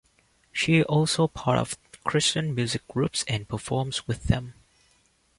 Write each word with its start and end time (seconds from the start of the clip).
She 0.51 0.77
is 0.79 0.85
also 0.85 1.27
part 1.27 1.59
of 1.59 1.77
Christian 2.05 2.55
music 2.55 2.87
groups 2.87 3.23
and 3.27 3.47
performs 3.47 4.07
with 4.07 4.23
them. 4.23 4.55